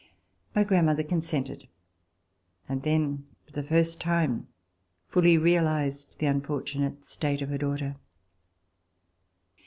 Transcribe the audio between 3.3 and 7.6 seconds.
for the first time fully realized the unfortunate state of her